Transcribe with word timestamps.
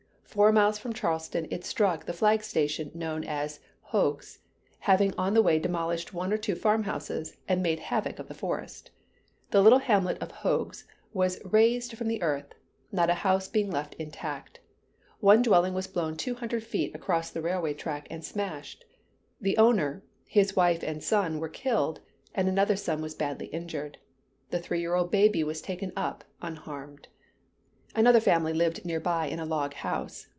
Four 0.31 0.53
miles 0.53 0.79
from 0.79 0.93
Charleston 0.93 1.45
it 1.51 1.65
struck 1.65 2.05
the 2.05 2.13
flag 2.13 2.41
station 2.41 2.89
known 2.93 3.25
as 3.25 3.59
Hough's, 3.91 4.39
having 4.79 5.13
on 5.17 5.33
the 5.33 5.41
way 5.41 5.59
demolished 5.59 6.13
one 6.13 6.31
or 6.31 6.37
two 6.37 6.55
farm 6.55 6.83
houses, 6.83 7.35
and 7.49 7.61
made 7.61 7.81
havoc 7.81 8.17
of 8.17 8.29
the 8.29 8.33
forest. 8.33 8.91
The 9.49 9.61
little 9.61 9.79
hamlet 9.79 10.17
of 10.23 10.31
Hough's 10.31 10.85
was 11.11 11.41
razed 11.43 11.97
from 11.97 12.07
the 12.07 12.21
earth, 12.21 12.53
not 12.93 13.09
a 13.09 13.13
house 13.15 13.49
being 13.49 13.69
left 13.69 13.93
intact. 13.95 14.61
One 15.19 15.41
dwelling 15.41 15.73
was 15.73 15.87
blown 15.87 16.15
two 16.15 16.35
hundred 16.35 16.63
feet 16.63 16.95
across 16.95 17.29
the 17.29 17.41
railway 17.41 17.73
track 17.73 18.07
and 18.09 18.23
smashed. 18.23 18.85
The 19.41 19.57
owner, 19.57 20.01
his 20.23 20.55
wife 20.55 20.81
and 20.81 21.03
son 21.03 21.39
were 21.41 21.49
killed, 21.49 21.99
and 22.33 22.47
another 22.47 22.77
son 22.77 23.01
was 23.01 23.15
badly 23.15 23.47
injured. 23.47 23.97
The 24.49 24.59
three 24.61 24.79
year 24.79 24.95
old 24.95 25.11
baby 25.11 25.43
was 25.43 25.61
taken 25.61 25.91
up 25.97 26.23
unharmed. 26.41 27.09
Another 27.93 28.21
family 28.21 28.53
lived 28.53 28.85
near 28.85 29.01
by 29.01 29.25
in 29.25 29.37
a 29.37 29.45
log 29.45 29.73
house. 29.73 30.27